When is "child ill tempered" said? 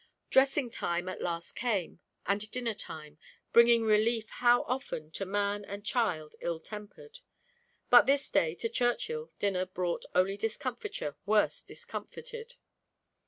5.85-7.19